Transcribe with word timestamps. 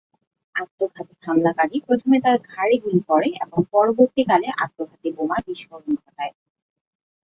আত্মঘাতী 0.55 1.15
হামলাকারী 1.25 1.77
প্রথমে 1.87 2.17
তার 2.25 2.37
ঘাড়ে 2.49 2.75
গুলি 2.83 3.01
করে 3.09 3.29
এবং 3.43 3.59
পরবর্তীকালে 3.73 4.47
আত্মঘাতী 4.63 5.07
বোমার 5.17 5.41
বিস্ফোরণ 5.47 5.91
ঘটায়। 6.01 6.33